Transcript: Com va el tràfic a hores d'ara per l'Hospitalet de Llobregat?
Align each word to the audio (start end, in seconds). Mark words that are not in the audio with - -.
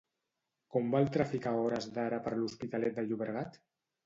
Com 0.75 0.87
va 0.95 1.01
el 1.05 1.11
tràfic 1.17 1.45
a 1.49 1.53
hores 1.65 1.89
d'ara 1.99 2.19
per 2.29 2.33
l'Hospitalet 2.39 2.97
de 2.99 3.05
Llobregat? 3.11 3.63